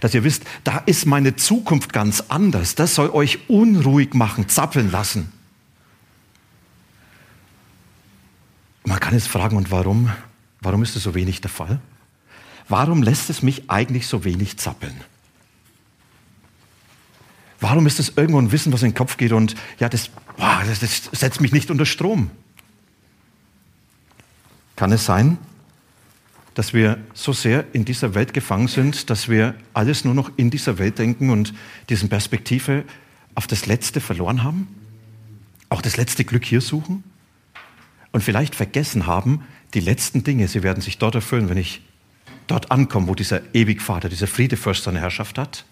Dass 0.00 0.14
ihr 0.14 0.24
wisst, 0.24 0.44
da 0.64 0.78
ist 0.78 1.06
meine 1.06 1.36
Zukunft 1.36 1.92
ganz 1.92 2.24
anders. 2.28 2.74
Das 2.74 2.94
soll 2.94 3.10
euch 3.10 3.48
unruhig 3.48 4.14
machen, 4.14 4.48
zappeln 4.48 4.90
lassen. 4.90 5.32
Man 8.84 9.00
kann 9.00 9.14
jetzt 9.14 9.28
fragen, 9.28 9.56
und 9.56 9.70
warum? 9.70 10.10
Warum 10.60 10.82
ist 10.82 10.96
es 10.96 11.02
so 11.02 11.14
wenig 11.14 11.40
der 11.40 11.50
Fall? 11.50 11.80
Warum 12.68 13.02
lässt 13.02 13.30
es 13.30 13.42
mich 13.42 13.70
eigentlich 13.70 14.06
so 14.06 14.24
wenig 14.24 14.58
zappeln? 14.58 15.00
Warum 17.60 17.86
ist 17.86 17.98
das 17.98 18.14
irgendwo 18.16 18.40
ein 18.40 18.52
Wissen, 18.52 18.72
was 18.72 18.82
in 18.82 18.90
den 18.90 18.96
Kopf 18.96 19.18
geht 19.18 19.32
und 19.32 19.54
ja, 19.78 19.88
das, 19.88 20.08
boah, 20.36 20.62
das, 20.66 20.80
das 20.80 21.10
setzt 21.12 21.40
mich 21.40 21.52
nicht 21.52 21.70
unter 21.70 21.84
Strom? 21.84 22.30
Kann 24.76 24.92
es 24.92 25.04
sein, 25.04 25.36
dass 26.54 26.72
wir 26.72 26.98
so 27.12 27.34
sehr 27.34 27.66
in 27.74 27.84
dieser 27.84 28.14
Welt 28.14 28.32
gefangen 28.32 28.66
sind, 28.66 29.10
dass 29.10 29.28
wir 29.28 29.54
alles 29.74 30.06
nur 30.06 30.14
noch 30.14 30.32
in 30.36 30.50
dieser 30.50 30.78
Welt 30.78 30.98
denken 30.98 31.28
und 31.28 31.52
diesen 31.90 32.08
Perspektive 32.08 32.84
auf 33.34 33.46
das 33.46 33.66
Letzte 33.66 34.00
verloren 34.00 34.42
haben? 34.42 34.66
Auch 35.68 35.82
das 35.82 35.98
letzte 35.98 36.24
Glück 36.24 36.46
hier 36.46 36.62
suchen? 36.62 37.04
Und 38.12 38.24
vielleicht 38.24 38.54
vergessen 38.54 39.06
haben, 39.06 39.44
die 39.74 39.80
letzten 39.80 40.24
Dinge, 40.24 40.48
sie 40.48 40.62
werden 40.62 40.80
sich 40.80 40.98
dort 40.98 41.14
erfüllen, 41.14 41.48
wenn 41.48 41.58
ich 41.58 41.82
dort 42.46 42.72
ankomme, 42.72 43.06
wo 43.06 43.14
dieser 43.14 43.42
Ewigvater, 43.54 44.08
dieser 44.08 44.26
Friedefürst 44.26 44.82
seine 44.82 44.98
Herrschaft 45.00 45.38
hat? 45.38 45.64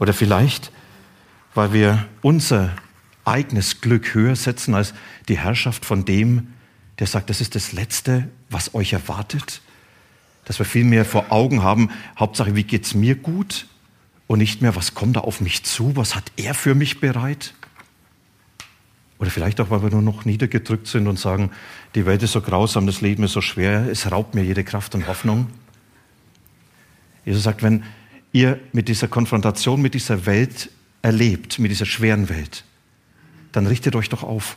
Oder 0.00 0.14
vielleicht, 0.14 0.72
weil 1.54 1.72
wir 1.72 2.08
unser 2.22 2.74
eigenes 3.24 3.82
Glück 3.82 4.14
höher 4.14 4.34
setzen 4.34 4.74
als 4.74 4.94
die 5.28 5.38
Herrschaft 5.38 5.84
von 5.84 6.04
dem, 6.04 6.54
der 6.98 7.06
sagt, 7.06 7.30
das 7.30 7.40
ist 7.40 7.54
das 7.54 7.72
Letzte, 7.72 8.28
was 8.48 8.74
euch 8.74 8.94
erwartet. 8.94 9.60
Dass 10.46 10.58
wir 10.58 10.66
viel 10.66 10.84
mehr 10.84 11.04
vor 11.04 11.30
Augen 11.30 11.62
haben, 11.62 11.90
Hauptsache, 12.18 12.56
wie 12.56 12.64
geht 12.64 12.86
es 12.86 12.94
mir 12.94 13.14
gut 13.14 13.66
und 14.26 14.38
nicht 14.38 14.62
mehr, 14.62 14.74
was 14.74 14.94
kommt 14.94 15.16
da 15.16 15.20
auf 15.20 15.42
mich 15.42 15.64
zu, 15.64 15.94
was 15.96 16.16
hat 16.16 16.32
er 16.36 16.54
für 16.54 16.74
mich 16.74 17.00
bereit. 17.00 17.54
Oder 19.18 19.30
vielleicht 19.30 19.60
auch, 19.60 19.68
weil 19.68 19.82
wir 19.82 19.90
nur 19.90 20.00
noch 20.00 20.24
niedergedrückt 20.24 20.86
sind 20.86 21.08
und 21.08 21.18
sagen, 21.18 21.50
die 21.94 22.06
Welt 22.06 22.22
ist 22.22 22.32
so 22.32 22.40
grausam, 22.40 22.86
das 22.86 23.02
Leben 23.02 23.22
ist 23.22 23.32
so 23.32 23.42
schwer, 23.42 23.86
es 23.90 24.10
raubt 24.10 24.34
mir 24.34 24.44
jede 24.44 24.64
Kraft 24.64 24.94
und 24.94 25.06
Hoffnung. 25.08 25.48
Jesus 27.26 27.42
sagt, 27.42 27.62
wenn, 27.62 27.84
ihr 28.32 28.60
mit 28.72 28.88
dieser 28.88 29.08
Konfrontation 29.08 29.80
mit 29.82 29.94
dieser 29.94 30.26
Welt 30.26 30.70
erlebt, 31.02 31.58
mit 31.58 31.70
dieser 31.70 31.86
schweren 31.86 32.28
Welt, 32.28 32.64
dann 33.52 33.66
richtet 33.66 33.96
euch 33.96 34.08
doch 34.08 34.22
auf. 34.22 34.56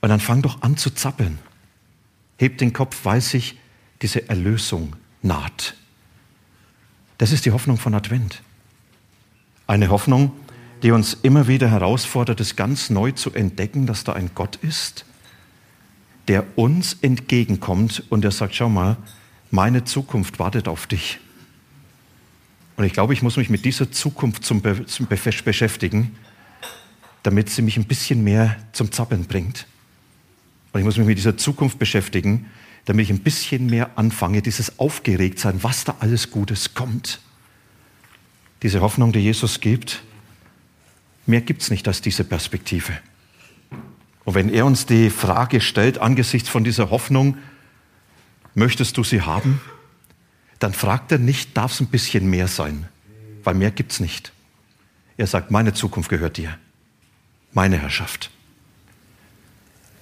Und 0.00 0.10
dann 0.10 0.20
fangt 0.20 0.44
doch 0.44 0.62
an 0.62 0.76
zu 0.76 0.90
zappeln. 0.90 1.38
Hebt 2.36 2.60
den 2.60 2.72
Kopf, 2.72 3.04
weiß 3.04 3.34
ich, 3.34 3.58
diese 4.02 4.28
Erlösung 4.28 4.94
naht. 5.22 5.74
Das 7.18 7.32
ist 7.32 7.46
die 7.46 7.50
Hoffnung 7.50 7.78
von 7.78 7.94
Advent. 7.94 8.42
Eine 9.66 9.88
Hoffnung, 9.88 10.32
die 10.82 10.92
uns 10.92 11.14
immer 11.22 11.48
wieder 11.48 11.68
herausfordert, 11.68 12.40
es 12.40 12.54
ganz 12.54 12.90
neu 12.90 13.12
zu 13.12 13.32
entdecken, 13.32 13.86
dass 13.86 14.04
da 14.04 14.12
ein 14.12 14.30
Gott 14.34 14.56
ist, 14.56 15.04
der 16.28 16.44
uns 16.56 16.98
entgegenkommt 17.00 18.04
und 18.08 18.22
der 18.22 18.30
sagt, 18.30 18.54
schau 18.54 18.68
mal, 18.68 18.96
meine 19.50 19.84
Zukunft 19.84 20.38
wartet 20.38 20.68
auf 20.68 20.86
dich. 20.86 21.18
Und 22.78 22.84
ich 22.84 22.92
glaube, 22.92 23.12
ich 23.12 23.22
muss 23.22 23.36
mich 23.36 23.50
mit 23.50 23.64
dieser 23.64 23.90
Zukunft 23.90 24.44
zum, 24.44 24.62
Be 24.62 24.86
zum 24.86 25.06
Be 25.06 25.18
beschäftigen, 25.44 26.16
damit 27.24 27.50
sie 27.50 27.60
mich 27.60 27.76
ein 27.76 27.86
bisschen 27.86 28.22
mehr 28.22 28.56
zum 28.70 28.92
Zappeln 28.92 29.24
bringt. 29.24 29.66
Und 30.72 30.78
ich 30.78 30.84
muss 30.84 30.96
mich 30.96 31.08
mit 31.08 31.18
dieser 31.18 31.36
Zukunft 31.36 31.80
beschäftigen, 31.80 32.46
damit 32.84 33.06
ich 33.06 33.10
ein 33.10 33.18
bisschen 33.18 33.66
mehr 33.66 33.98
anfange, 33.98 34.42
dieses 34.42 34.78
Aufgeregtsein, 34.78 35.60
was 35.64 35.82
da 35.82 35.96
alles 35.98 36.30
Gutes 36.30 36.74
kommt. 36.74 37.18
Diese 38.62 38.80
Hoffnung, 38.80 39.10
die 39.10 39.18
Jesus 39.18 39.58
gibt, 39.58 40.04
mehr 41.26 41.40
gibt 41.40 41.62
es 41.62 41.70
nicht 41.72 41.88
als 41.88 42.00
diese 42.00 42.22
Perspektive. 42.22 42.92
Und 44.24 44.36
wenn 44.36 44.50
er 44.50 44.64
uns 44.64 44.86
die 44.86 45.10
Frage 45.10 45.60
stellt, 45.60 45.98
angesichts 45.98 46.48
von 46.48 46.62
dieser 46.62 46.90
Hoffnung, 46.90 47.38
möchtest 48.54 48.96
du 48.96 49.02
sie 49.02 49.22
haben? 49.22 49.60
Dann 50.58 50.72
fragt 50.72 51.12
er 51.12 51.18
nicht, 51.18 51.56
darf 51.56 51.72
es 51.72 51.80
ein 51.80 51.86
bisschen 51.86 52.28
mehr 52.28 52.48
sein? 52.48 52.88
Weil 53.44 53.54
mehr 53.54 53.70
gibt 53.70 53.92
es 53.92 54.00
nicht. 54.00 54.32
Er 55.16 55.26
sagt, 55.26 55.50
meine 55.50 55.72
Zukunft 55.72 56.10
gehört 56.10 56.36
dir. 56.36 56.58
Meine 57.52 57.78
Herrschaft. 57.78 58.30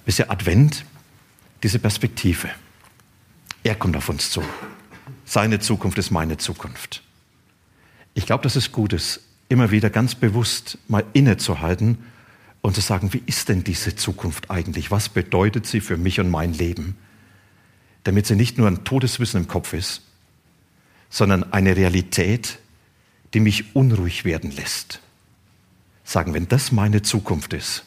Bisher 0.05 0.31
Advent, 0.31 0.85
diese 1.63 1.79
Perspektive. 1.79 2.49
Er 3.63 3.75
kommt 3.75 3.95
auf 3.97 4.09
uns 4.09 4.29
zu. 4.31 4.43
Seine 5.25 5.59
Zukunft 5.59 5.97
ist 5.97 6.11
meine 6.11 6.37
Zukunft. 6.37 7.03
Ich 8.13 8.25
glaube, 8.25 8.43
dass 8.43 8.55
es 8.55 8.71
gut 8.71 8.93
ist, 8.93 9.21
immer 9.49 9.71
wieder 9.71 9.89
ganz 9.89 10.15
bewusst 10.15 10.77
mal 10.87 11.03
innezuhalten 11.13 11.97
und 12.61 12.75
zu 12.75 12.81
sagen, 12.81 13.13
wie 13.13 13.23
ist 13.25 13.49
denn 13.49 13.63
diese 13.63 13.95
Zukunft 13.95 14.49
eigentlich? 14.49 14.91
Was 14.91 15.09
bedeutet 15.09 15.67
sie 15.67 15.81
für 15.81 15.97
mich 15.97 16.19
und 16.19 16.29
mein 16.29 16.53
Leben? 16.53 16.95
Damit 18.03 18.25
sie 18.25 18.35
nicht 18.35 18.57
nur 18.57 18.67
ein 18.67 18.83
Todeswissen 18.83 19.41
im 19.41 19.47
Kopf 19.47 19.73
ist, 19.73 20.01
sondern 21.09 21.51
eine 21.53 21.75
Realität, 21.75 22.59
die 23.33 23.39
mich 23.39 23.75
unruhig 23.75 24.25
werden 24.25 24.51
lässt. 24.51 25.01
Sagen, 26.03 26.33
wenn 26.33 26.47
das 26.47 26.71
meine 26.71 27.01
Zukunft 27.01 27.53
ist, 27.53 27.85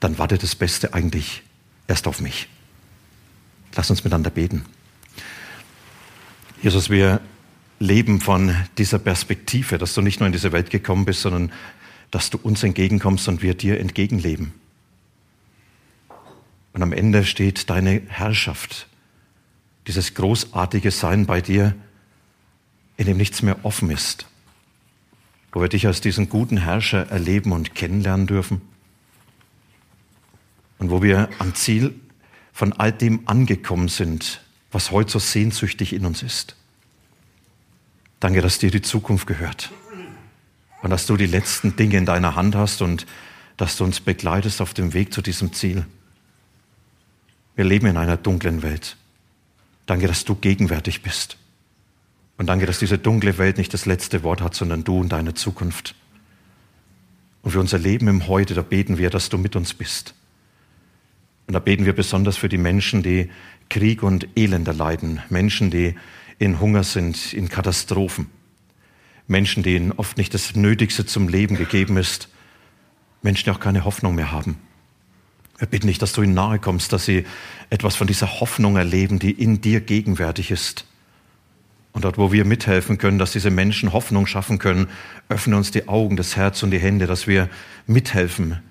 dann 0.00 0.18
wartet 0.18 0.42
das 0.42 0.56
Beste 0.56 0.94
eigentlich 0.94 1.42
erst 1.86 2.06
auf 2.08 2.20
mich. 2.20 2.48
Lass 3.74 3.90
uns 3.90 4.04
miteinander 4.04 4.30
beten. 4.30 4.64
Jesus, 6.60 6.90
wir 6.90 7.20
leben 7.78 8.20
von 8.20 8.54
dieser 8.78 8.98
Perspektive, 8.98 9.78
dass 9.78 9.94
du 9.94 10.00
nicht 10.00 10.20
nur 10.20 10.26
in 10.26 10.32
diese 10.32 10.52
Welt 10.52 10.70
gekommen 10.70 11.04
bist, 11.04 11.22
sondern 11.22 11.52
dass 12.10 12.30
du 12.30 12.38
uns 12.38 12.62
entgegenkommst 12.62 13.26
und 13.28 13.42
wir 13.42 13.54
dir 13.54 13.80
entgegenleben. 13.80 14.52
Und 16.72 16.82
am 16.82 16.92
Ende 16.92 17.24
steht 17.24 17.68
deine 17.70 18.02
Herrschaft, 18.08 18.86
dieses 19.86 20.14
großartige 20.14 20.90
Sein 20.90 21.26
bei 21.26 21.40
dir, 21.40 21.74
in 22.96 23.06
dem 23.06 23.16
nichts 23.16 23.42
mehr 23.42 23.64
offen 23.64 23.90
ist, 23.90 24.26
wo 25.52 25.60
wir 25.60 25.68
dich 25.68 25.86
als 25.86 26.00
diesen 26.00 26.28
guten 26.28 26.58
Herrscher 26.58 27.10
erleben 27.10 27.52
und 27.52 27.74
kennenlernen 27.74 28.26
dürfen 28.26 28.60
und 30.78 30.90
wo 30.90 31.02
wir 31.02 31.28
am 31.38 31.54
Ziel 31.54 31.94
von 32.52 32.72
all 32.72 32.92
dem 32.92 33.28
angekommen 33.28 33.88
sind, 33.88 34.42
was 34.70 34.90
heute 34.90 35.12
so 35.12 35.18
sehnsüchtig 35.18 35.92
in 35.92 36.06
uns 36.06 36.22
ist. 36.22 36.56
Danke, 38.20 38.40
dass 38.40 38.58
dir 38.58 38.70
die 38.70 38.82
Zukunft 38.82 39.26
gehört 39.26 39.72
und 40.82 40.90
dass 40.90 41.06
du 41.06 41.16
die 41.16 41.26
letzten 41.26 41.76
Dinge 41.76 41.96
in 41.96 42.06
deiner 42.06 42.36
Hand 42.36 42.54
hast 42.54 42.82
und 42.82 43.06
dass 43.56 43.76
du 43.76 43.84
uns 43.84 44.00
begleitest 44.00 44.60
auf 44.60 44.74
dem 44.74 44.92
Weg 44.94 45.12
zu 45.12 45.22
diesem 45.22 45.52
Ziel. 45.52 45.86
Wir 47.54 47.64
leben 47.64 47.86
in 47.86 47.96
einer 47.96 48.16
dunklen 48.16 48.62
Welt. 48.62 48.96
Danke, 49.86 50.06
dass 50.06 50.24
du 50.24 50.34
gegenwärtig 50.34 51.02
bist. 51.02 51.36
Und 52.36 52.46
danke, 52.46 52.66
dass 52.66 52.78
diese 52.78 52.98
dunkle 52.98 53.38
Welt 53.38 53.58
nicht 53.58 53.72
das 53.74 53.86
letzte 53.86 54.22
Wort 54.22 54.40
hat, 54.40 54.54
sondern 54.54 54.84
du 54.84 54.98
und 54.98 55.10
deine 55.10 55.34
Zukunft. 55.34 55.94
Und 57.42 57.50
für 57.50 57.60
unser 57.60 57.78
Leben 57.78 58.08
im 58.08 58.26
Heute, 58.28 58.54
da 58.54 58.62
beten 58.62 58.98
wir, 58.98 59.10
dass 59.10 59.28
du 59.28 59.38
mit 59.38 59.56
uns 59.56 59.74
bist. 59.74 60.14
Und 61.46 61.54
da 61.54 61.58
beten 61.58 61.84
wir 61.84 61.92
besonders 61.92 62.36
für 62.36 62.48
die 62.48 62.58
Menschen, 62.58 63.02
die 63.02 63.30
Krieg 63.68 64.02
und 64.02 64.28
Elend 64.36 64.68
erleiden, 64.68 65.20
Menschen, 65.28 65.70
die 65.70 65.94
in 66.38 66.60
Hunger 66.60 66.84
sind, 66.84 67.32
in 67.32 67.48
Katastrophen, 67.48 68.26
Menschen, 69.26 69.62
denen 69.62 69.92
oft 69.92 70.16
nicht 70.16 70.34
das 70.34 70.54
Nötigste 70.54 71.06
zum 71.06 71.28
Leben 71.28 71.56
gegeben 71.56 71.96
ist, 71.96 72.28
Menschen, 73.22 73.44
die 73.44 73.50
auch 73.50 73.60
keine 73.60 73.84
Hoffnung 73.84 74.14
mehr 74.14 74.32
haben. 74.32 74.58
Wir 75.58 75.68
bitten 75.68 75.86
dich, 75.86 75.98
dass 75.98 76.12
du 76.12 76.22
ihnen 76.22 76.34
nahe 76.34 76.58
kommst, 76.58 76.92
dass 76.92 77.04
sie 77.04 77.24
etwas 77.70 77.94
von 77.94 78.06
dieser 78.06 78.40
Hoffnung 78.40 78.76
erleben, 78.76 79.18
die 79.18 79.30
in 79.30 79.60
dir 79.60 79.80
gegenwärtig 79.80 80.50
ist. 80.50 80.86
Und 81.92 82.04
dort, 82.04 82.16
wo 82.16 82.32
wir 82.32 82.44
mithelfen 82.44 82.96
können, 82.98 83.18
dass 83.18 83.32
diese 83.32 83.50
Menschen 83.50 83.92
Hoffnung 83.92 84.26
schaffen 84.26 84.58
können, 84.58 84.88
öffne 85.28 85.56
uns 85.56 85.70
die 85.70 85.88
Augen, 85.88 86.16
das 86.16 86.36
Herz 86.36 86.62
und 86.62 86.70
die 86.70 86.78
Hände, 86.78 87.06
dass 87.06 87.26
wir 87.26 87.48
mithelfen, 87.86 88.62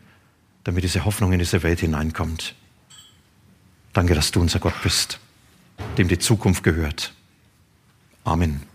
damit 0.64 0.84
diese 0.84 1.06
Hoffnung 1.06 1.32
in 1.32 1.40
diese 1.40 1.62
Welt 1.64 1.80
hineinkommt. 1.80 2.56
Danke, 3.94 4.16
dass 4.16 4.32
du 4.32 4.42
unser 4.42 4.60
Gott 4.60 4.74
bist, 4.82 5.20
dem 5.98 6.08
die 6.08 6.18
Zukunft 6.18 6.64
gehört. 6.64 7.14
Amen. 8.24 8.71